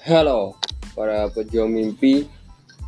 [0.00, 0.56] Halo
[0.96, 2.24] para pejuang mimpi.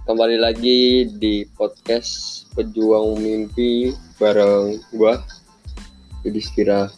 [0.09, 5.21] Kembali lagi di podcast Pejuang Mimpi Bareng gua
[6.25, 6.89] Yudhistira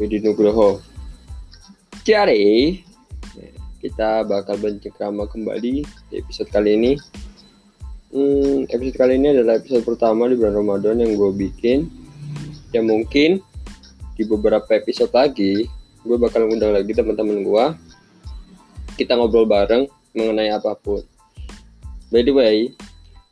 [0.00, 0.80] Widi Nugroho
[2.00, 2.80] Jadi
[3.76, 6.92] Kita bakal bercengkrama kembali di episode kali ini.
[8.16, 11.92] Hmm, Episode kali ini adalah episode pertama di bulan Ramadan yang gue bikin.
[12.72, 13.44] Ya mungkin
[14.16, 15.68] di beberapa episode lagi
[16.08, 17.66] gue bakal ngundang lagi teman-teman gue
[18.96, 19.84] kita ngobrol bareng
[20.16, 21.04] mengenai apa pun.
[22.08, 22.56] By the way,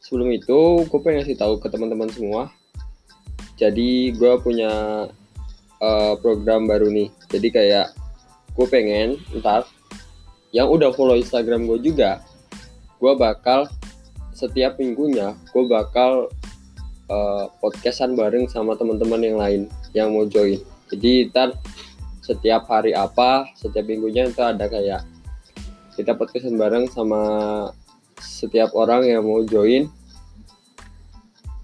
[0.04, 2.52] sebelum itu gue pengen ngasih tahu ke teman-teman semua.
[3.56, 4.72] Jadi gue punya
[5.80, 7.08] uh, program baru nih.
[7.32, 7.96] Jadi kayak
[8.54, 9.64] gue pengen ntar
[10.54, 12.22] yang udah follow Instagram gue juga,
[13.02, 13.66] gue bakal
[14.34, 16.26] setiap minggunya gue bakal
[17.06, 19.62] uh, podcastan bareng sama teman-teman yang lain
[19.94, 20.60] yang mau join.
[20.90, 21.56] Jadi ntar
[22.20, 25.13] setiap hari apa, setiap minggunya itu ada kayak
[25.94, 27.22] kita podcastan bareng sama
[28.18, 29.86] setiap orang yang mau join.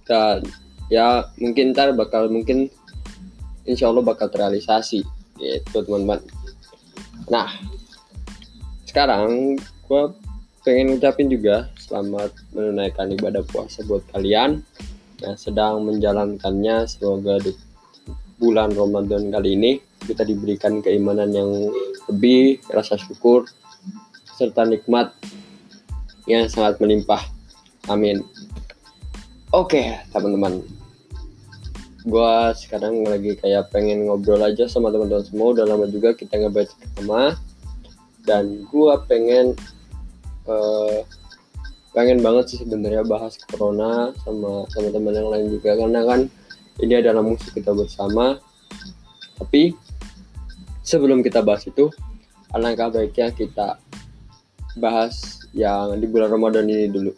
[0.07, 0.47] Dan
[0.91, 2.71] ya mungkin ntar bakal mungkin
[3.67, 5.03] insya Allah bakal terrealisasi
[5.39, 6.23] gitu teman-teman.
[7.31, 7.51] Nah
[8.87, 10.03] sekarang gue
[10.67, 14.63] pengen ngucapin juga selamat menunaikan ibadah puasa buat kalian
[15.23, 16.87] yang sedang menjalankannya.
[16.87, 17.55] Semoga di
[18.39, 19.73] bulan Ramadan kali ini
[20.07, 21.51] kita diberikan keimanan yang
[22.11, 23.47] lebih rasa syukur
[24.41, 25.13] serta nikmat
[26.25, 27.21] yang sangat melimpah.
[27.93, 28.25] Amin.
[29.53, 30.65] Oke, teman-teman.
[32.09, 35.53] Gua sekarang lagi kayak pengen ngobrol aja sama teman-teman semua.
[35.53, 37.37] Udah lama juga kita ngebaca sama
[38.25, 39.53] dan gua pengen
[40.49, 41.05] uh,
[41.93, 46.21] pengen banget sih sebenarnya bahas corona sama teman-teman yang lain juga karena kan
[46.81, 48.41] ini adalah musuh kita bersama.
[49.37, 49.77] Tapi
[50.81, 51.93] sebelum kita bahas itu,
[52.55, 53.77] alangkah baiknya kita
[54.79, 57.13] bahas yang di bulan Ramadan ini dulu.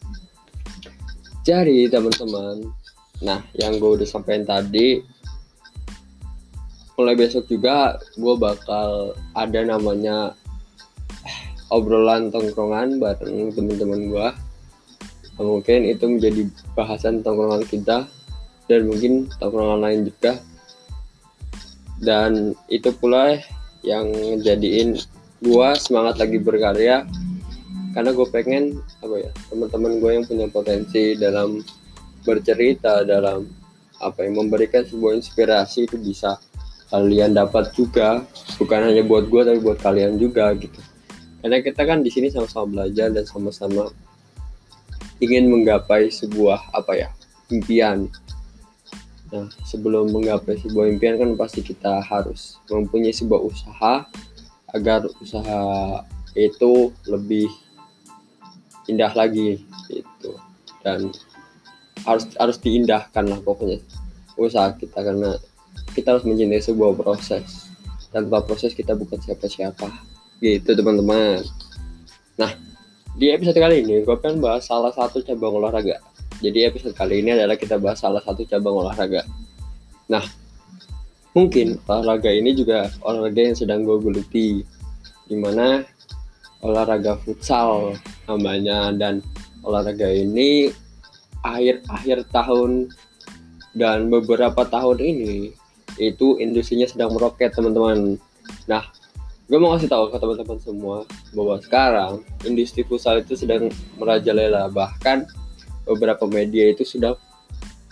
[1.42, 2.70] Jadi teman-teman,
[3.20, 5.02] nah yang gue udah sampaikan tadi,
[6.94, 10.38] mulai besok juga gue bakal ada namanya
[11.72, 14.28] obrolan tongkrongan bareng teman-teman gue.
[15.32, 16.42] Nah, mungkin itu menjadi
[16.76, 18.06] bahasan tongkrongan kita
[18.68, 20.38] dan mungkin tongkrongan lain juga.
[22.02, 23.40] Dan itu pula
[23.82, 24.10] yang
[24.42, 25.00] jadiin
[25.42, 27.02] gue semangat lagi berkarya
[27.92, 31.60] karena gue pengen apa ya teman-teman gue yang punya potensi dalam
[32.24, 33.44] bercerita dalam
[34.02, 36.40] apa yang memberikan sebuah inspirasi itu bisa
[36.90, 38.24] kalian dapat juga.
[38.60, 40.80] Bukan hanya buat gue tapi buat kalian juga gitu.
[41.40, 43.90] Karena kita kan di sini sama-sama belajar dan sama-sama
[45.22, 47.08] ingin menggapai sebuah apa ya
[47.50, 48.10] impian.
[49.32, 54.06] Nah sebelum menggapai sebuah impian kan pasti kita harus mempunyai sebuah usaha
[54.72, 55.60] agar usaha
[56.32, 57.50] itu lebih
[58.90, 60.38] indah lagi gitu.
[60.82, 61.14] Dan
[62.02, 63.78] harus harus diindahkan lah pokoknya
[64.34, 65.38] usaha kita karena
[65.94, 67.70] kita harus mencintai sebuah proses.
[68.12, 69.88] Tanpa proses kita bukan siapa-siapa.
[70.42, 71.44] Gitu teman-teman.
[72.40, 72.52] Nah
[73.12, 76.00] di episode kali ini gue pengen bahas salah satu cabang olahraga.
[76.42, 79.22] Jadi episode kali ini adalah kita bahas salah satu cabang olahraga.
[80.10, 80.24] Nah
[81.32, 84.48] mungkin olahraga ini juga olahraga yang sedang gue geluti
[85.28, 85.80] di mana
[86.60, 87.96] olahraga futsal
[88.34, 89.20] namanya dan
[89.62, 90.72] olahraga ini
[91.42, 92.90] akhir-akhir tahun
[93.74, 95.52] dan beberapa tahun ini
[96.00, 98.16] itu industrinya sedang meroket teman-teman.
[98.68, 98.82] Nah,
[99.48, 100.96] gue mau kasih tahu ke teman-teman semua
[101.36, 102.12] bahwa sekarang
[102.48, 103.68] industri futsal itu sedang
[104.00, 105.28] merajalela bahkan
[105.84, 107.18] beberapa media itu sudah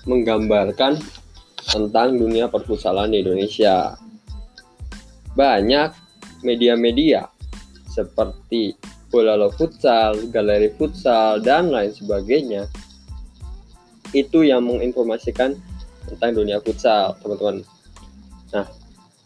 [0.08, 0.96] menggambarkan
[1.68, 3.98] tentang dunia perfutsalan di Indonesia.
[5.36, 5.92] Banyak
[6.40, 7.28] media-media
[7.90, 8.74] seperti
[9.10, 12.70] bola lo futsal, galeri futsal, dan lain sebagainya
[14.14, 15.58] itu yang menginformasikan
[16.06, 17.66] tentang dunia futsal, teman-teman.
[18.54, 18.66] Nah,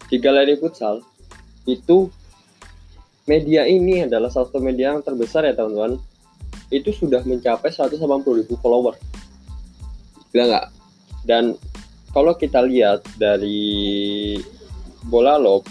[0.09, 1.05] di galeri futsal
[1.69, 2.09] itu
[3.29, 6.01] media ini adalah salah satu media yang terbesar ya, teman-teman.
[6.73, 8.01] Itu sudah mencapai 180
[8.41, 8.97] ribu follower.
[10.33, 10.67] Gila nggak?
[11.29, 11.61] Dan
[12.17, 14.41] kalau kita lihat dari
[15.05, 15.69] bola lob,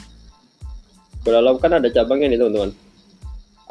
[1.26, 2.83] bola lob kan ada cabangnya nih, teman-teman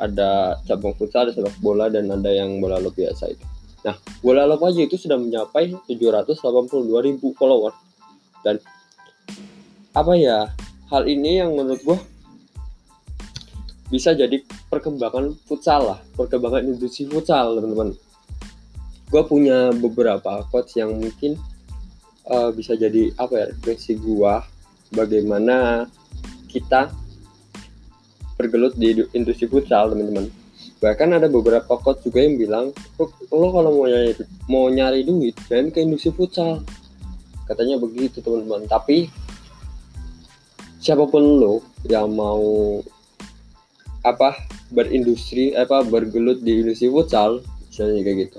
[0.03, 3.47] ada cabang futsal, ada sepak bola dan ada yang bola lob biasa itu.
[3.87, 7.71] Nah, bola lob aja itu sudah mencapai 782 ribu follower.
[8.43, 8.59] Dan
[9.95, 10.51] apa ya,
[10.91, 11.99] hal ini yang menurut gue
[13.95, 17.95] bisa jadi perkembangan futsal lah, perkembangan industri futsal teman-teman.
[19.07, 21.39] Gue punya beberapa coach yang mungkin
[22.27, 24.35] uh, bisa jadi apa ya, refleksi gue
[24.97, 25.87] bagaimana
[26.49, 26.93] kita
[28.43, 30.27] bergelut di industri futsal teman-teman.
[30.83, 32.75] Bahkan ada beberapa coach juga yang bilang
[33.31, 34.12] lo kalau mau nyari
[34.50, 36.59] mau nyari duit jangan ke industri futsal.
[37.47, 38.67] Katanya begitu teman-teman.
[38.67, 39.06] Tapi
[40.83, 42.83] siapa pun lo yang mau
[44.03, 44.35] apa
[44.75, 48.39] berindustri apa bergelut di industri futsal misalnya kayak gitu.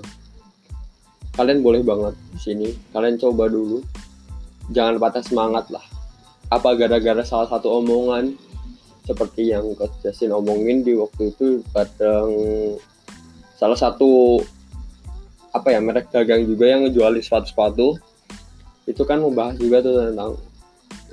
[1.40, 2.68] Kalian boleh banget di sini.
[2.92, 3.80] Kalian coba dulu.
[4.68, 5.82] Jangan patah semangat lah.
[6.52, 8.36] Apa gara-gara salah satu omongan
[9.04, 12.32] seperti yang Coach Justin omongin di waktu itu kadang
[13.60, 14.40] salah satu
[15.54, 18.00] apa ya merek dagang juga yang ngejual sepatu-sepatu.
[18.84, 20.36] Itu kan membahas juga tuh tentang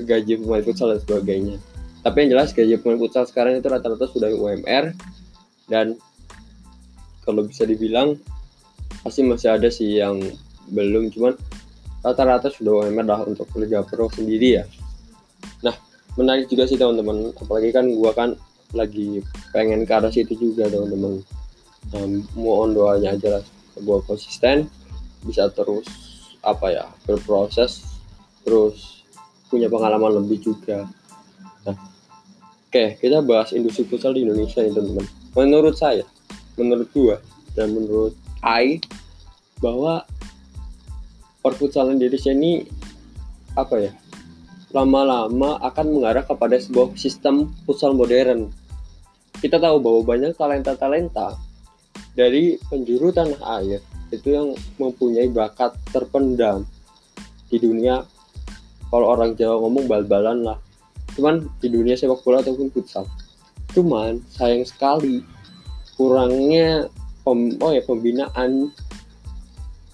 [0.02, 1.56] gaji pemain futsal dan sebagainya.
[2.02, 4.96] Tapi yang jelas gaji pemain futsal sekarang itu rata-rata sudah UMR
[5.70, 5.96] dan
[7.22, 8.18] kalau bisa dibilang
[9.06, 10.18] pasti masih ada sih yang
[10.72, 11.14] belum.
[11.14, 11.38] Cuman
[12.02, 14.66] rata-rata sudah UMR dah untuk Liga Pro sendiri ya.
[15.62, 17.32] Nah menarik juga sih teman-teman.
[17.38, 18.36] Apalagi kan gua kan
[18.72, 19.20] lagi
[19.52, 21.20] pengen ke arah situ juga teman-teman.
[21.92, 22.06] Nah,
[22.36, 23.44] mohon doanya aja lah.
[23.76, 24.68] Sebuah konsisten
[25.22, 25.86] bisa terus
[26.42, 27.86] apa ya berproses
[28.42, 29.06] terus
[29.48, 30.90] punya pengalaman lebih juga.
[31.68, 31.78] Nah
[32.68, 35.06] oke kita bahas industri futsal di Indonesia nih teman-teman.
[35.38, 36.06] Menurut saya
[36.58, 37.18] menurut gua
[37.54, 38.82] dan menurut I
[39.62, 40.02] bahwa
[41.46, 42.66] perfutsalan di Indonesia ini
[43.54, 43.92] apa ya
[44.72, 48.52] lama-lama akan mengarah kepada sebuah sistem futsal modern.
[49.40, 51.36] Kita tahu bahwa banyak talenta-talenta
[52.16, 53.80] dari penjuru tanah air
[54.12, 56.68] itu yang mempunyai bakat terpendam
[57.48, 58.04] di dunia.
[58.92, 60.60] Kalau orang Jawa ngomong bal-balan lah.
[61.16, 63.08] Cuman di dunia sepak bola ataupun futsal.
[63.72, 65.24] Cuman sayang sekali
[65.96, 66.92] kurangnya
[67.24, 68.72] pem, oh ya pembinaan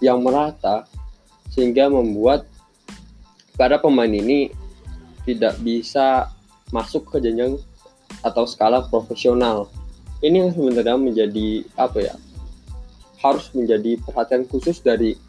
[0.02, 0.86] yang merata
[1.54, 2.46] sehingga membuat
[3.58, 4.54] para pemain ini
[5.28, 6.32] tidak bisa
[6.72, 7.60] masuk ke jenjang
[8.24, 9.68] atau skala profesional.
[10.24, 12.16] Ini yang sebenarnya menjadi apa ya?
[13.20, 15.20] Harus menjadi perhatian khusus dari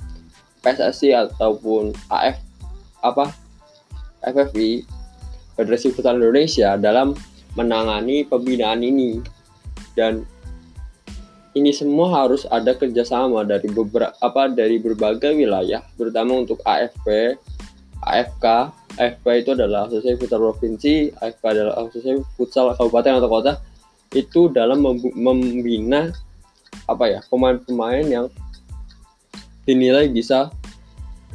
[0.62, 2.38] PSSI ataupun AF
[3.02, 3.30] apa
[4.22, 4.82] FFI
[5.54, 7.14] Federasi Futsal Indonesia dalam
[7.54, 9.18] menangani pembinaan ini
[9.98, 10.22] dan
[11.58, 17.34] ini semua harus ada kerjasama dari beberapa apa dari berbagai wilayah terutama untuk AFP,
[18.06, 23.52] AFK, AFK itu adalah Asosiasi Futsal Provinsi, AFK adalah Asosiasi Futsal Kabupaten atau Kota
[24.10, 24.82] itu dalam
[25.14, 26.10] membina
[26.90, 28.26] apa ya pemain-pemain yang
[29.62, 30.50] dinilai bisa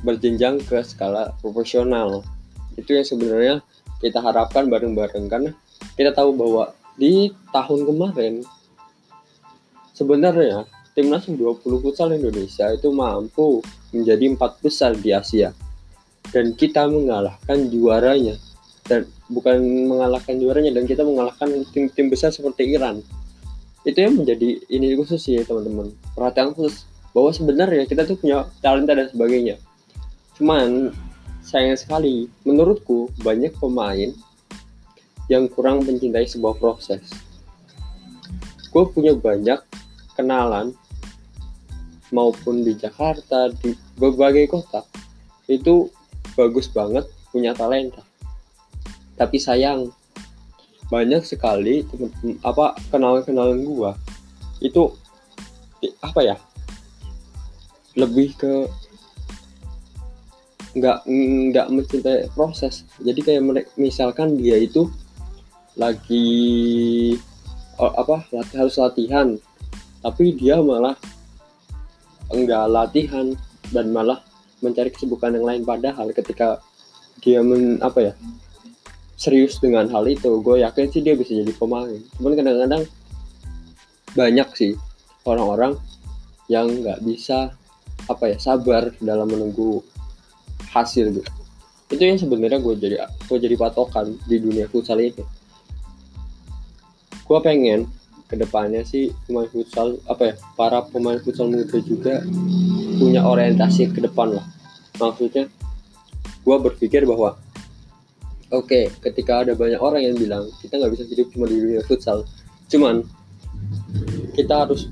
[0.03, 2.27] berjenjang ke skala profesional.
[2.75, 3.55] Itu yang sebenarnya
[4.03, 5.55] kita harapkan bareng-bareng karena
[5.95, 8.43] kita tahu bahwa di tahun kemarin
[9.95, 13.63] sebenarnya timnas 20 futsal Indonesia itu mampu
[13.95, 15.55] menjadi empat besar di Asia
[16.33, 18.35] dan kita mengalahkan juaranya.
[18.83, 22.99] Dan bukan mengalahkan juaranya dan kita mengalahkan tim-tim besar seperti Iran.
[23.87, 25.95] Itu yang menjadi ini khusus sih teman-teman.
[26.17, 26.83] Perhatian khusus.
[27.13, 29.61] Bahwa sebenarnya kita tuh punya talenta dan sebagainya.
[30.35, 30.91] Cuman
[31.45, 34.09] sayang sekali menurutku banyak pemain
[35.31, 37.05] yang kurang mencintai sebuah proses.
[38.73, 39.61] Gue punya banyak
[40.17, 40.73] kenalan
[42.09, 44.81] maupun di Jakarta di berbagai kota.
[45.45, 45.93] Itu
[46.33, 48.01] bagus banget punya talenta.
[49.17, 49.89] Tapi sayang
[50.89, 53.91] banyak sekali temen, apa kenalan-kenalan gua.
[54.61, 54.97] Itu
[55.99, 56.37] apa ya
[57.93, 58.53] lebih ke
[60.73, 61.05] nggak
[61.53, 62.85] nggak mencintai proses.
[63.01, 63.41] Jadi kayak
[63.77, 64.89] misalkan dia itu
[65.77, 66.29] lagi
[67.77, 69.33] apa lati, harus latihan
[70.05, 70.93] tapi dia malah
[72.29, 73.33] enggak latihan
[73.73, 74.21] dan malah
[74.63, 75.61] mencari kesibukan yang lain.
[75.67, 76.63] Padahal ketika
[77.19, 78.13] dia men apa ya
[79.19, 81.99] serius dengan hal itu gue yakin sih dia bisa jadi pemain.
[82.17, 82.83] Cuman kadang-kadang
[84.15, 84.73] banyak sih
[85.27, 85.75] orang-orang
[86.51, 87.53] yang nggak bisa
[88.09, 89.79] apa ya sabar dalam menunggu
[90.71, 91.31] hasil gitu.
[91.93, 95.23] Itu yang sebenarnya gue jadi gue jadi patokan di dunia futsal ini.
[97.23, 97.87] Gue pengen
[98.33, 102.25] ke depannya sih pemain futsal apa ya para pemain futsal muda juga
[102.97, 104.45] punya orientasi ke depan lah.
[104.97, 105.45] Maksudnya
[106.41, 107.37] gue berpikir bahwa
[108.49, 111.85] oke okay, ketika ada banyak orang yang bilang kita nggak bisa hidup cuma di dunia
[111.85, 112.25] futsal.
[112.73, 113.05] Cuman
[114.33, 114.89] kita harus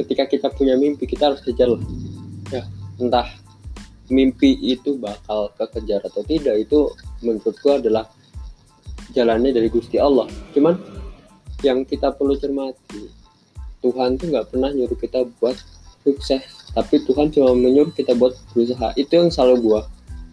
[0.00, 1.84] ketika kita punya mimpi kita harus kejar lah.
[2.48, 2.64] Ya
[2.96, 3.28] entah
[4.08, 6.88] mimpi itu bakal kekejar atau tidak itu
[7.20, 8.08] menurut gue adalah
[9.12, 10.24] jalannya dari Gusti Allah.
[10.56, 10.99] Cuman
[11.60, 13.08] yang kita perlu cermati.
[13.80, 15.56] Tuhan tuh nggak pernah nyuruh kita buat
[16.04, 18.94] sukses tapi Tuhan cuma menyuruh kita buat berusaha.
[18.94, 19.80] Itu yang selalu gua.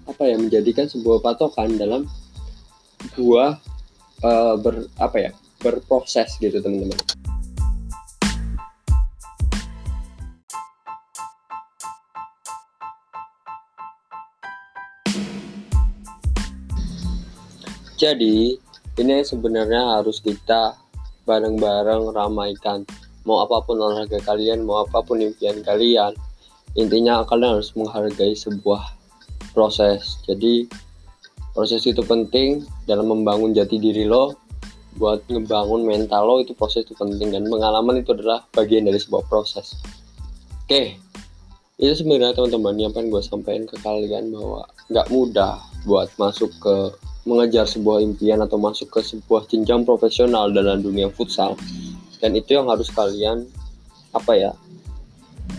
[0.06, 2.06] Apa ya menjadikan sebuah patokan dalam
[3.18, 3.58] gua
[4.22, 6.94] uh, ber apa ya berproses gitu teman-teman.
[17.98, 18.62] Jadi,
[19.02, 20.78] ini sebenarnya harus kita
[21.28, 22.88] bareng-bareng ramaikan.
[23.28, 26.16] Mau apa pun olahraga kalian, mau apa pun impian kalian,
[26.80, 28.96] intinya kalian harus menghargai sebuah
[29.52, 30.24] proses.
[30.24, 30.64] Jadi,
[31.52, 34.40] proses itu penting dalam membangun jati diri lo,
[34.98, 39.30] buat ngebangun mental lo itu proses itu penting dan pengalaman itu adalah bagian dari sebuah
[39.30, 39.78] proses.
[40.66, 40.98] Oke,
[41.78, 46.76] itu sebenarnya teman-teman yang pengen gue sampaikan ke kalian bahwa nggak mudah buat masuk ke
[47.28, 51.60] mengejar sebuah impian atau masuk ke sebuah jenjang profesional dalam dunia futsal.
[52.24, 53.44] Dan itu yang harus kalian
[54.16, 54.52] apa ya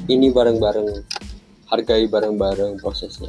[0.08, 0.88] ini bareng-bareng
[1.68, 3.28] hargai bareng-bareng prosesnya.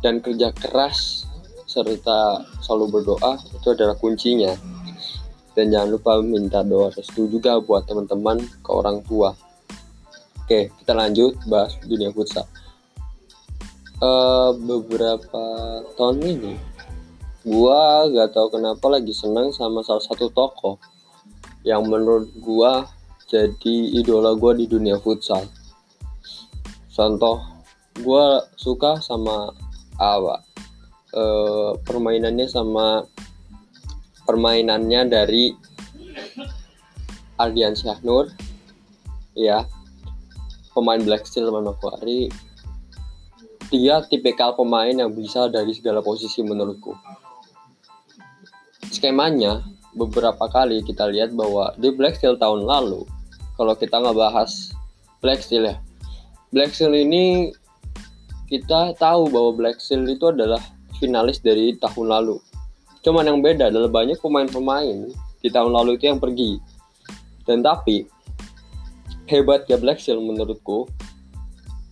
[0.00, 1.28] Dan kerja keras
[1.68, 4.56] serta selalu berdoa itu adalah kuncinya.
[5.52, 9.36] Dan jangan lupa minta doa restu juga buat teman-teman ke orang tua.
[10.42, 12.48] Oke kita lanjut bahas dunia futsal.
[14.02, 15.44] Uh, beberapa
[15.94, 16.71] tahun ini
[17.42, 20.78] gua gak tahu kenapa lagi senang sama salah satu tokoh
[21.66, 22.86] yang menurut gua
[23.26, 25.50] jadi idola gua di dunia futsal.
[26.92, 27.42] Contoh,
[28.04, 29.50] gua suka sama
[29.98, 30.44] apa?
[31.10, 31.24] E,
[31.82, 33.02] permainannya sama
[34.22, 35.50] permainannya dari
[37.40, 38.30] Ardian Syahnur,
[39.34, 39.66] ya,
[40.76, 42.30] pemain Black Steel Manokwari.
[43.72, 46.92] Dia tipikal pemain yang bisa dari segala posisi menurutku
[48.92, 49.64] skemanya
[49.96, 53.04] beberapa kali kita lihat bahwa di Black Steel tahun lalu
[53.56, 54.72] kalau kita nggak bahas
[55.24, 55.76] Black Steel ya
[56.52, 57.48] Black Steel ini
[58.52, 60.60] kita tahu bahwa Black Steel itu adalah
[61.00, 62.36] finalis dari tahun lalu.
[63.00, 65.08] Cuman yang beda adalah banyak pemain-pemain
[65.40, 66.60] di tahun lalu itu yang pergi.
[67.48, 68.04] Dan tapi
[69.24, 70.84] hebatnya Black Steel menurutku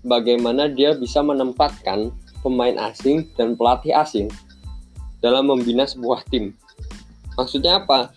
[0.04, 2.12] bagaimana dia bisa menempatkan
[2.44, 4.28] pemain asing dan pelatih asing
[5.24, 6.52] dalam membina sebuah tim
[7.40, 8.12] Maksudnya apa?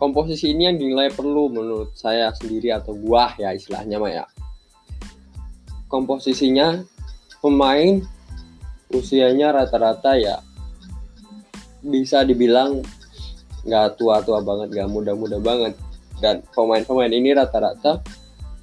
[0.00, 4.24] Komposisi ini yang dinilai perlu menurut saya sendiri atau gua ya istilahnya mah ya.
[5.84, 6.80] Komposisinya
[7.44, 8.00] pemain
[8.88, 10.40] usianya rata-rata ya
[11.84, 12.80] bisa dibilang
[13.68, 15.76] nggak tua-tua banget, nggak muda-muda banget.
[16.24, 18.00] Dan pemain-pemain ini rata-rata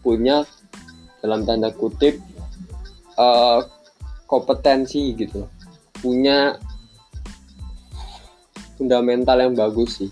[0.01, 0.41] punya
[1.21, 2.17] dalam tanda kutip
[3.21, 3.62] uh,
[4.25, 5.45] kompetensi gitu,
[6.01, 6.57] punya
[8.75, 10.12] fundamental yang bagus sih.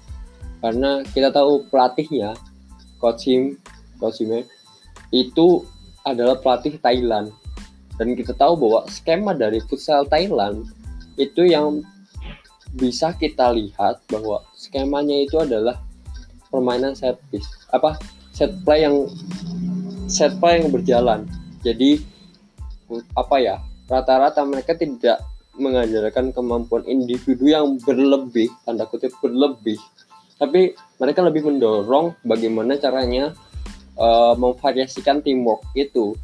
[0.63, 2.35] Karena kita tahu pelatihnya
[2.97, 3.59] coach him
[3.99, 4.47] coach him
[5.11, 5.67] itu
[6.03, 7.31] adalah pelatih Thailand.
[7.99, 10.65] Dan kita tahu bahwa skema dari futsal Thailand
[11.19, 11.85] itu yang
[12.73, 15.77] bisa kita lihat bahwa skemanya itu adalah
[16.49, 18.01] permainan set piece apa
[18.33, 19.05] set play yang
[20.09, 21.29] set play yang berjalan.
[21.61, 22.01] Jadi
[23.13, 25.21] apa ya rata-rata mereka tidak
[25.53, 29.77] mengajarkan kemampuan individu yang berlebih tanda kutip berlebih.
[30.37, 33.31] Tapi mereka lebih mendorong bagaimana caranya
[33.97, 36.17] uh, memvariasikan teamwork itu.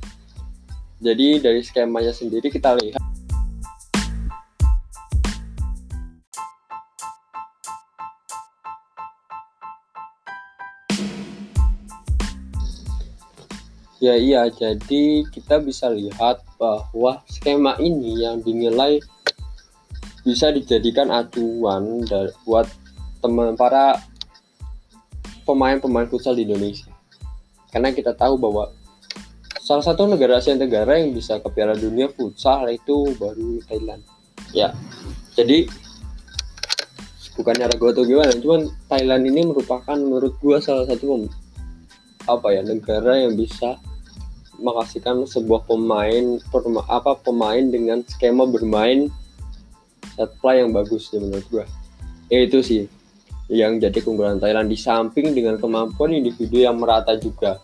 [1.00, 3.00] Jadi dari skemanya sendiri kita lihat.
[14.00, 19.04] Ya iya, jadi kita bisa lihat bahwa skema ini yang dinilai
[20.24, 22.04] bisa dijadikan acuan
[22.44, 22.68] buat
[23.20, 24.00] teman para
[25.44, 26.92] pemain-pemain futsal di Indonesia.
[27.70, 28.74] Karena kita tahu bahwa
[29.62, 34.02] salah satu negara Asia Tenggara yang bisa ke Piala Dunia futsal itu baru Thailand.
[34.50, 34.74] Ya,
[35.38, 35.70] jadi
[37.38, 41.30] bukannya ragu atau gimana, cuman Thailand ini merupakan menurut gua salah satu
[42.26, 43.78] apa ya negara yang bisa
[44.60, 46.38] menghasilkan sebuah pemain
[46.92, 49.08] apa pemain dengan skema bermain
[50.20, 51.64] set play yang bagus ya menurut gue
[52.28, 52.84] ya itu sih
[53.50, 54.70] yang jadi keunggulan Thailand.
[54.70, 57.58] Di samping dengan kemampuan individu yang merata juga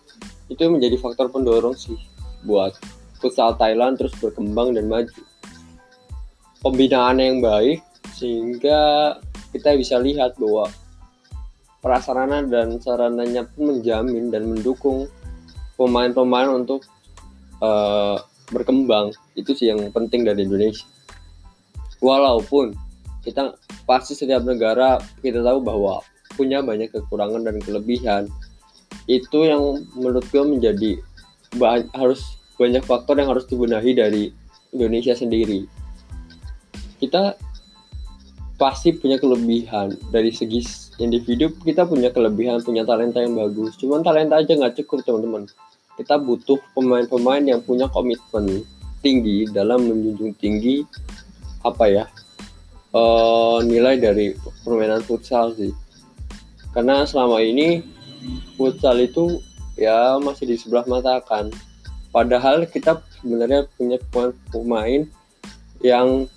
[0.50, 1.97] itu menjadi faktor pendorong sih
[2.45, 2.74] buat
[3.21, 5.21] futsal Thailand terus berkembang dan maju.
[6.65, 7.85] Pembinaan yang baik
[8.17, 9.13] sehingga
[9.53, 10.65] kita bisa lihat bahwa
[11.85, 15.05] prasarana dan sarananya pun menjamin dan mendukung
[15.77, 16.81] pemain-pemain untuk
[17.62, 18.17] uh,
[18.50, 19.13] berkembang.
[19.38, 20.94] Itu sih yang penting dari Indonesia
[21.99, 22.75] walaupun
[23.25, 23.57] kita
[23.89, 28.23] pasti setiap negara kita tahu bahwa punya banyak kekurangan dan kelebihan.
[29.07, 30.91] Itu yang menurut gue menjadi
[31.95, 32.21] harus
[32.59, 34.23] banyak faktor yang harus dibenahi dari
[34.75, 35.65] Indonesia sendiri.
[36.99, 37.35] Kita
[38.55, 39.95] pasti punya kelebihan.
[40.11, 40.63] Dari segi
[40.99, 43.75] individu kita punya kelebihan punya talenta yang bagus.
[43.79, 45.47] Cuman talenta aja nggak cukup teman-teman.
[45.95, 48.67] Kita butuh pemain-pemain yang punya komitmen
[48.99, 50.83] tinggi dalam menjunjung tinggi
[51.65, 52.05] apa ya
[52.95, 55.75] uh, nilai dari permainan futsal sih.
[56.72, 57.84] Karena selama ini
[58.55, 59.43] futsal itu
[59.75, 61.51] ya masih di sebelah mata kan.
[62.15, 64.00] Padahal kita sebenarnya punya
[64.48, 65.03] pemain
[65.84, 66.31] yang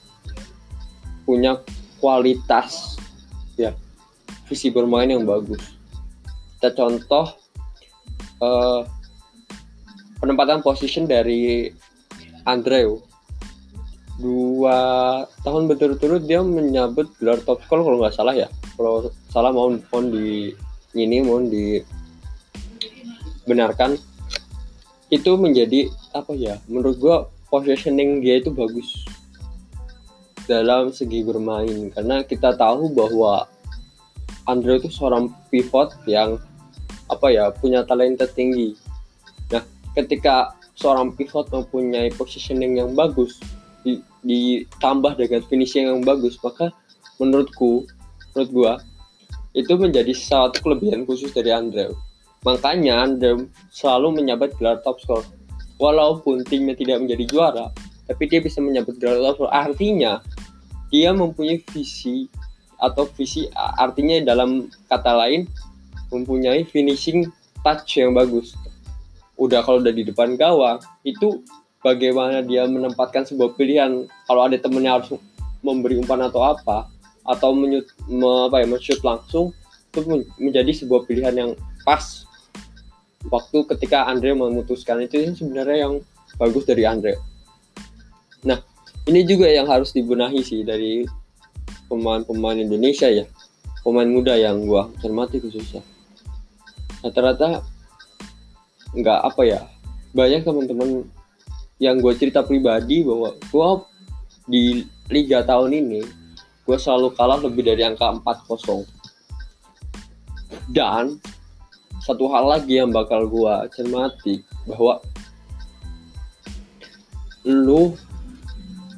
[1.22, 1.62] punya
[2.02, 2.98] kualitas
[3.54, 3.70] ya
[4.50, 5.78] visi bermain yang bagus.
[6.58, 7.38] Kita contoh
[8.42, 8.82] uh,
[10.18, 11.70] penempatan position dari
[12.42, 13.07] Andreu
[14.18, 18.48] dua tahun berturut-turut dia menyabet gelar top score kalau nggak salah ya.
[18.74, 20.54] Kalau salah mohon mohon di
[20.98, 23.98] ini mohon dibenarkan.
[25.08, 26.60] Itu menjadi apa ya?
[26.68, 29.08] Menurut gua positioning dia itu bagus
[30.44, 31.88] dalam segi bermain.
[31.94, 33.48] Karena kita tahu bahwa
[34.48, 36.38] Andre itu seorang pivot yang
[37.08, 37.48] apa ya?
[37.54, 38.76] Punya talenta tinggi
[39.48, 39.64] nah
[39.96, 43.40] ketika seorang pivot mempunyai positioning yang bagus
[44.26, 46.74] ditambah dengan finishing yang bagus maka
[47.18, 47.86] menurutku
[48.34, 48.72] menurut gua
[49.56, 51.90] itu menjadi satu kelebihan khusus dari Andre.
[52.46, 55.26] Makanya Andre selalu menyabet gelar top score.
[55.82, 57.66] Walaupun timnya tidak menjadi juara
[58.06, 59.52] tapi dia bisa menyabet gelar top score.
[59.52, 60.22] Artinya
[60.94, 62.30] dia mempunyai visi
[62.78, 65.50] atau visi artinya dalam kata lain
[66.14, 67.26] mempunyai finishing
[67.66, 68.54] touch yang bagus.
[69.34, 71.42] Udah kalau udah di depan gawang itu
[71.82, 75.14] bagaimana dia menempatkan sebuah pilihan kalau ada temennya harus
[75.62, 76.90] memberi umpan atau apa
[77.28, 79.52] atau menyut me, apa ya men-shoot langsung
[79.92, 81.50] itu menjadi sebuah pilihan yang
[81.82, 82.24] pas
[83.26, 85.94] waktu ketika Andre memutuskan itu sebenarnya yang
[86.38, 87.18] bagus dari Andre.
[88.46, 88.62] Nah,
[89.10, 91.02] ini juga yang harus dibenahi sih dari
[91.90, 93.26] pemain-pemain Indonesia ya,
[93.82, 95.82] pemain muda yang gua cermati khususnya.
[97.02, 97.66] Rata-rata
[98.94, 99.60] nggak apa ya,
[100.14, 101.08] banyak teman-teman
[101.78, 103.68] yang gue cerita pribadi bahwa gue
[104.50, 104.64] di
[105.10, 106.02] liga tahun ini
[106.66, 108.84] gue selalu kalah lebih dari angka 4-0
[110.74, 111.16] dan
[112.02, 115.00] satu hal lagi yang bakal gue cermati bahwa
[117.46, 117.96] lu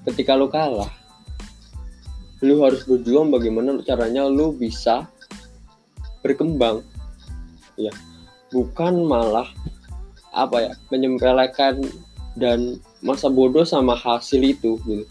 [0.09, 0.91] ketika lu kalah
[2.41, 5.05] lu harus berjuang bagaimana caranya lu bisa
[6.25, 6.81] berkembang.
[7.77, 7.93] Ya
[8.49, 9.47] bukan malah
[10.33, 11.85] apa ya menyempelekan
[12.41, 15.05] dan masa bodoh sama hasil itu gitu.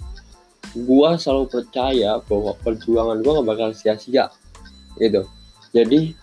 [0.86, 4.34] Gua selalu percaya bahwa perjuangan gua gak bakal sia-sia
[4.98, 5.30] gitu.
[5.70, 6.18] Jadi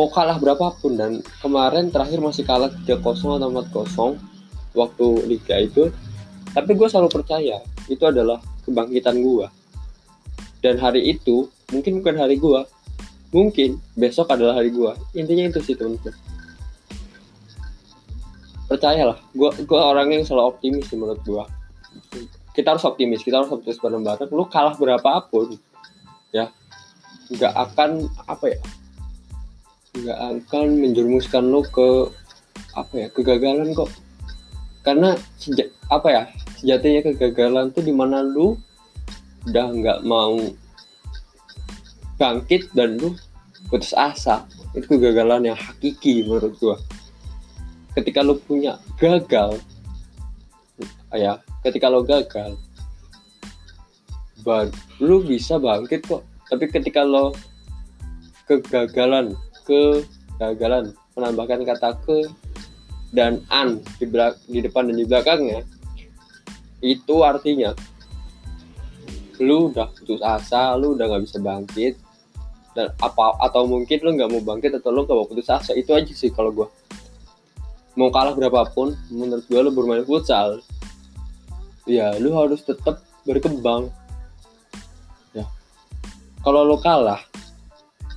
[0.00, 0.96] mau kalah berapapun.
[0.96, 3.04] Dan kemarin terakhir masih kalah 3-0
[3.36, 5.92] atau 4-0 waktu liga itu.
[6.48, 7.60] Tapi gue selalu percaya
[7.92, 9.46] itu adalah kebangkitan gue
[10.60, 12.60] dan hari itu mungkin bukan hari gue
[13.30, 16.14] mungkin besok adalah hari gue intinya itu sih teman-teman
[18.68, 21.44] percayalah gue gue orang yang selalu optimis sih menurut gue
[22.52, 25.56] kita harus optimis kita harus optimis bareng-bareng lu kalah berapapun
[26.30, 26.52] ya
[27.32, 28.60] nggak akan apa ya
[29.98, 32.12] nggak akan menjerumuskan lu ke
[32.78, 33.90] apa ya kegagalan kok.
[34.86, 36.22] Karena sejak apa ya
[36.60, 38.54] sejatinya kegagalan tuh di mana lu
[39.48, 40.38] udah nggak mau
[42.18, 43.14] bangkit dan lu
[43.68, 44.46] putus asa.
[44.76, 46.76] Itu kegagalan yang hakiki menurut gua
[47.98, 49.58] ketika lo punya gagal
[51.10, 52.54] ya ketika lo gagal
[54.48, 54.70] baru
[55.02, 56.22] lo bisa bangkit kok.
[56.48, 57.36] Tapi ketika lo
[58.48, 59.36] kegagalan
[59.68, 62.18] kegagalan menambahkan kata ke
[63.12, 64.06] dan an di,
[64.48, 65.60] di depan dan di belakangnya
[66.84, 67.76] itu artinya
[69.38, 71.94] lu udah putus asa lu udah nggak bisa bangkit.
[72.76, 75.92] Dan apa atau mungkin lu nggak mau bangkit atau lu nggak mau putus asa itu
[75.92, 76.68] aja sih kalau gue
[77.98, 80.62] mau kalah berapapun menurut gue lo bermain futsal
[81.82, 83.90] ya lu harus tetap berkembang.
[85.34, 85.50] Ya.
[86.46, 87.18] Kalau lo kalah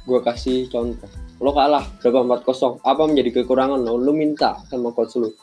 [0.05, 1.09] gue kasih contoh.
[1.41, 2.21] Lo kalah berapa?
[2.21, 2.77] Empat kosong.
[2.85, 5.33] Apa menjadi kekurangan lo lo minta sama coach lo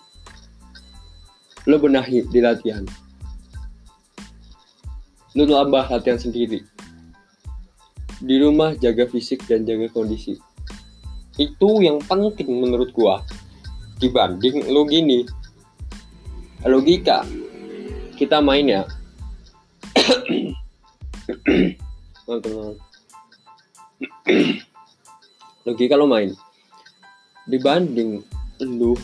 [1.67, 2.87] lo benahi di latihan.
[5.35, 6.63] Lo tambah latihan sendiri.
[8.23, 10.39] Di rumah jaga fisik dan jaga kondisi.
[11.35, 13.27] Itu yang penting menurut gua
[13.99, 15.27] dibanding lu gini.
[16.67, 17.23] Logika.
[18.19, 18.83] Kita main ya.
[25.67, 26.35] Logika lo main.
[27.47, 28.23] Dibanding
[28.63, 28.95] lu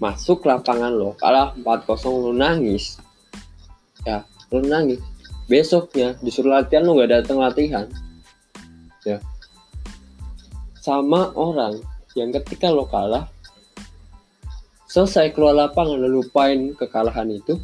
[0.00, 3.00] masuk lapangan lo kalah 4-0 lu nangis.
[4.04, 5.00] Ya lu nangis.
[5.44, 7.84] Besoknya disuruh latihan lo nggak datang latihan.
[9.04, 9.20] Ya.
[10.80, 11.80] Sama orang
[12.16, 13.33] yang ketika lo kalah
[14.94, 17.58] selesai keluar lapangan lupain kekalahan itu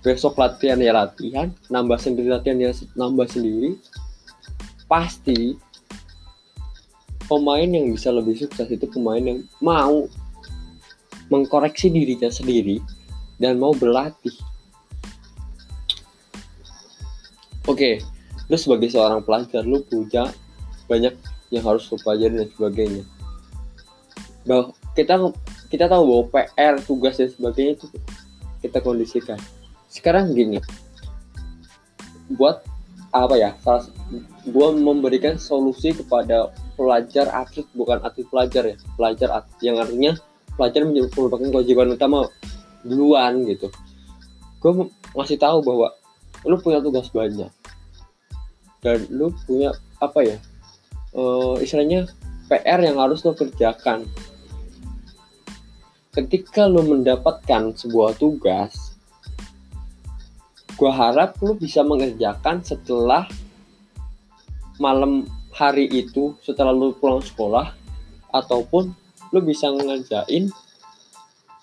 [0.00, 3.76] besok latihan ya latihan nambah sendiri latihan ya nambah sendiri
[4.88, 5.60] pasti
[7.28, 10.08] pemain yang bisa lebih sukses itu pemain yang mau
[11.28, 12.80] mengkoreksi dirinya sendiri
[13.36, 14.32] dan mau berlatih.
[17.64, 18.00] Oke,
[18.52, 20.28] lu sebagai seorang pelajar lu punya
[20.84, 21.16] banyak
[21.48, 23.04] yang harus lu pelajari dan sebagainya.
[24.44, 25.16] Bahwa kita
[25.74, 27.86] kita tahu bahwa PR, tugas dan sebagainya itu
[28.62, 29.38] kita kondisikan.
[29.90, 30.62] Sekarang gini,
[32.38, 32.62] buat
[33.10, 33.50] apa ya?
[33.66, 33.90] Salah,
[34.54, 40.12] gua memberikan solusi kepada pelajar atlet bukan atlet pelajar ya pelajar atlet, yang artinya
[40.58, 42.26] pelajar merupakan kewajiban utama
[42.82, 43.70] duluan gitu
[44.60, 44.72] gue
[45.14, 45.92] masih tahu bahwa
[46.44, 47.50] lu punya tugas banyak
[48.84, 50.36] dan lu punya apa ya
[51.16, 52.10] uh, istilahnya
[52.50, 54.04] PR yang harus lo kerjakan
[56.14, 58.94] ketika lo mendapatkan sebuah tugas
[60.74, 63.26] gue harap lo bisa mengerjakan setelah
[64.78, 67.70] malam hari itu setelah lu pulang sekolah
[68.34, 68.90] ataupun
[69.30, 70.50] lu bisa ngerjain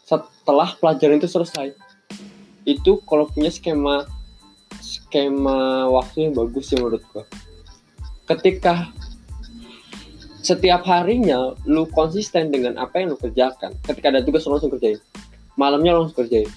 [0.07, 1.75] setelah pelajaran itu selesai.
[2.63, 4.07] Itu kalau punya skema
[4.79, 7.27] skema waktu yang bagus sih menurut gua.
[8.27, 8.91] Ketika
[10.41, 14.97] setiap harinya lu konsisten dengan apa yang lu kerjakan ketika ada tugas lu langsung kerjain
[15.55, 16.49] malamnya langsung kerjain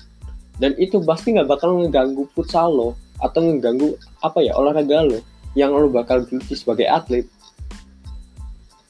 [0.59, 3.95] dan itu pasti nggak bakal ngeganggu futsal lo atau ngeganggu
[4.25, 5.19] apa ya olahraga lo
[5.55, 7.27] yang lo bakal geluti sebagai atlet.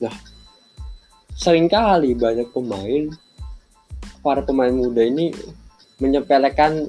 [0.01, 0.13] Nah,
[1.37, 3.13] sering kali banyak pemain,
[4.25, 5.31] para pemain muda ini
[6.01, 6.89] menyepelekan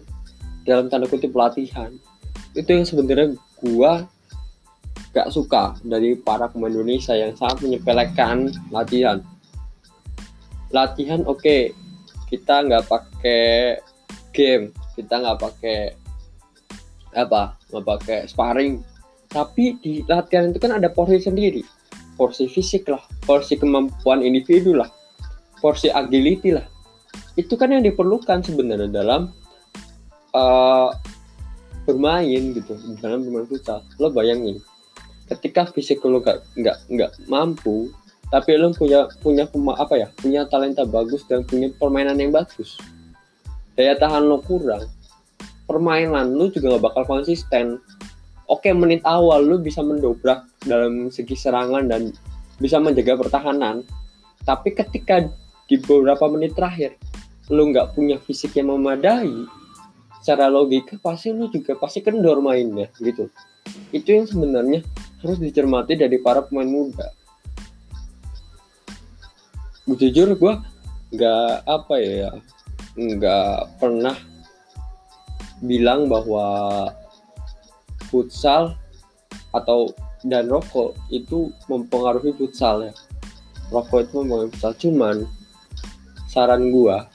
[0.64, 1.92] dalam tanda kutip pelatihan.
[2.56, 4.08] Itu yang sebenarnya gua
[5.16, 9.24] gak suka dari para pemain Indonesia yang sangat menyepelekan latihan.
[10.76, 11.62] Latihan oke, okay,
[12.28, 13.80] kita nggak pakai
[14.36, 15.80] game, kita nggak pakai
[17.16, 18.84] apa, nggak pakai sparring,
[19.32, 21.64] tapi di latihan itu kan ada porsi sendiri.
[22.20, 24.88] Porsi fisik lah porsi kemampuan individu lah
[25.64, 26.68] porsi agility lah.
[27.40, 29.32] Itu kan yang diperlukan sebenarnya dalam
[30.36, 30.92] uh,
[31.88, 33.80] bermain gitu dalam bermain futsal.
[34.00, 34.60] Lo bayangin
[35.32, 37.90] ketika fisik lo gak nggak nggak mampu
[38.30, 39.46] tapi lo punya punya
[39.78, 42.78] apa ya punya talenta bagus dan punya permainan yang bagus
[43.74, 44.86] daya tahan lo kurang
[45.66, 47.82] permainan lo juga gak bakal konsisten.
[48.46, 52.14] Oke menit awal lu bisa mendobrak dalam segi serangan dan
[52.62, 53.82] bisa menjaga pertahanan
[54.46, 55.26] tapi ketika
[55.66, 56.94] di beberapa menit terakhir
[57.50, 59.34] lu nggak punya fisik yang memadai
[60.22, 63.34] secara logika pasti lu juga pasti kendor mainnya gitu.
[63.90, 64.86] Itu yang sebenarnya
[65.26, 67.10] harus dicermati dari para pemain muda.
[69.86, 70.54] Jujur gue
[71.14, 72.32] nggak apa ya
[72.98, 74.18] nggak pernah
[75.62, 76.90] bilang bahwa
[78.10, 78.78] futsal
[79.56, 79.94] atau
[80.26, 82.94] dan rokok itu mempengaruhi futsal ya.
[83.70, 84.74] Rokok itu mempengaruhi futsal.
[84.78, 85.16] Cuman
[86.30, 87.08] saran gua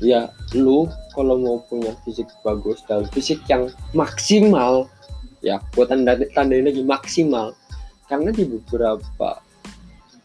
[0.00, 4.88] ya lu kalau mau punya fisik bagus dan fisik yang maksimal
[5.42, 7.52] ya buat tanda tanda ini lagi maksimal.
[8.06, 9.42] Karena di beberapa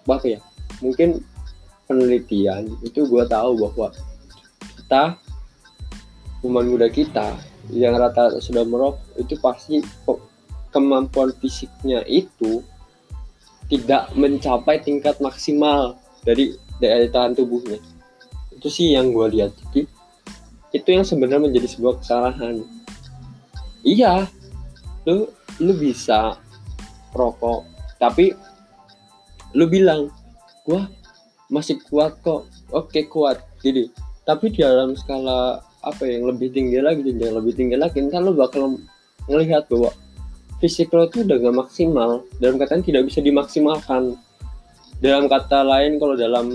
[0.07, 0.39] apa ya
[0.79, 1.19] mungkin
[1.89, 3.91] penelitian itu gua tahu bahwa
[4.79, 5.19] kita
[6.39, 7.35] pemain muda kita
[7.73, 9.83] yang rata sudah merokok itu pasti
[10.71, 12.63] kemampuan fisiknya itu
[13.67, 17.79] tidak mencapai tingkat maksimal dari daya tahan tubuhnya.
[18.55, 19.51] Itu sih yang gue lihat.
[19.59, 19.83] Jadi
[20.71, 22.63] itu yang sebenarnya menjadi sebuah kesalahan.
[23.83, 24.27] Iya
[25.07, 25.31] lu
[25.63, 26.35] lu bisa
[27.15, 27.63] rokok
[27.97, 28.35] tapi
[29.57, 30.11] lu bilang
[30.67, 30.85] gua
[31.47, 32.47] masih kuat kok.
[32.75, 33.39] Oke kuat.
[33.63, 33.87] Jadi
[34.27, 38.35] tapi di dalam skala apa yang lebih tinggi lagi yang lebih tinggi lagi kan lo
[38.35, 38.75] bakal
[39.31, 39.95] melihat bahwa
[40.59, 42.09] fisik lo itu udah gak maksimal.
[42.43, 44.19] Dalam katanya tidak bisa dimaksimalkan.
[44.97, 46.45] Dalam kata lain kalau dalam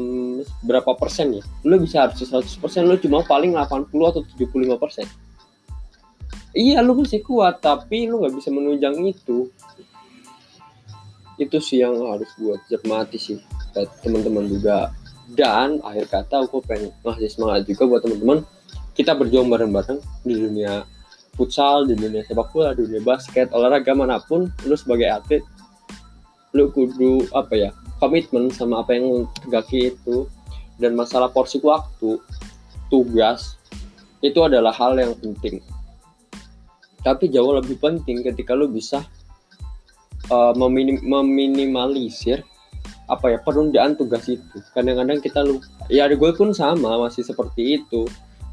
[0.67, 5.07] berapa persen ya lo bisa harus 100 persen lo cuma paling 80 atau 75 persen
[6.53, 9.49] iya lo masih kuat tapi lo nggak bisa menunjang itu.
[11.41, 13.39] Itu sih yang harus buat cermati sih
[13.73, 14.93] buat teman-teman juga.
[15.33, 18.45] Dan akhir kata aku pengen ngasih semangat juga buat teman-teman.
[18.93, 20.85] Kita berjuang bareng-bareng di dunia
[21.33, 25.41] futsal, di dunia sepak bola, di dunia basket, olahraga mana pun, lu sebagai atlet,
[26.53, 30.29] lu kudu apa ya, komitmen sama apa yang tegaki itu,
[30.77, 32.21] dan masalah porsi waktu,
[32.93, 33.57] tugas,
[34.21, 35.65] itu adalah hal yang penting.
[37.03, 39.03] Tapi jauh lebih penting ketika lu bisa
[40.31, 42.47] uh, meminim meminimalisir
[43.11, 44.41] apa ya penundaan tugas itu.
[44.73, 45.59] Kadang-kadang kita lu,
[45.91, 48.07] ya gue pun sama masih seperti itu.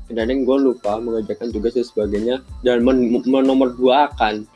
[0.09, 2.35] Kadang gue lupa mengerjakan tugas dan sebagainya
[2.65, 4.49] dan men menomor dua akan.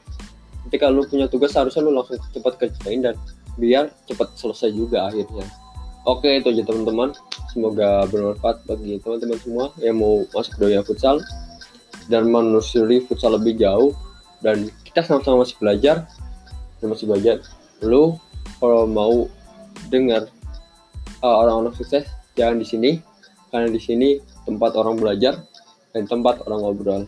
[0.68, 3.16] Ketika lu punya tugas harusnya lu langsung cepat kerjain dan
[3.62, 5.46] biar cepat selesai juga akhirnya.
[6.10, 7.14] Oke itu aja teman-teman.
[7.54, 11.22] Semoga bermanfaat bagi teman-teman semua yang mau masuk dunia futsal
[12.08, 13.96] dan menelusuri futsal lebih jauh.
[14.44, 16.08] Dan kita sama-sama masih belajar.
[16.80, 17.36] Dan masih belajar.
[17.84, 18.20] Lu
[18.60, 19.28] kalau mau
[19.88, 20.28] dengar
[21.24, 22.92] uh, orang-orang sukses jangan di sini.
[23.54, 25.40] Karena di sini tempat orang belajar
[25.94, 27.04] dan tempat orang ngobrol.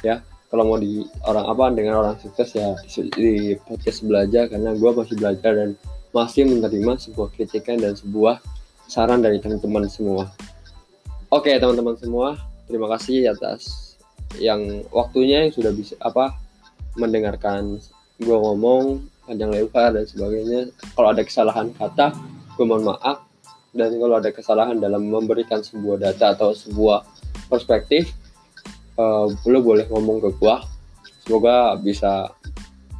[0.00, 3.32] Ya kalau mau di orang apa dengan orang sukses ya di, di
[3.66, 4.48] podcast belajar.
[4.48, 5.70] Karena gue masih belajar dan
[6.10, 8.42] masih menerima sebuah kritikan dan sebuah
[8.90, 10.30] saran dari teman-teman semua.
[11.30, 12.38] Oke teman-teman semua.
[12.66, 13.89] Terima kasih atas
[14.38, 16.38] yang waktunya yang sudah bisa apa
[16.94, 17.82] mendengarkan
[18.20, 20.60] gue ngomong panjang lebar dan sebagainya.
[20.94, 22.14] Kalau ada kesalahan kata
[22.54, 23.26] gue mohon maaf.
[23.70, 27.06] Dan kalau ada kesalahan dalam memberikan sebuah data atau sebuah
[27.46, 28.10] perspektif
[28.98, 30.66] uh, lo boleh ngomong ke gua.
[31.22, 32.34] Semoga bisa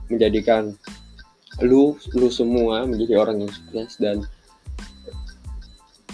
[0.06, 0.70] menjadikan
[1.60, 4.22] lu lu semua menjadi orang yang sukses dan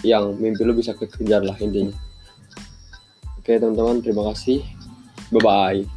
[0.01, 1.93] yang mimpi lu bisa kekejar lah intinya.
[3.37, 4.76] Oke teman-teman terima kasih
[5.31, 5.96] バイバイ。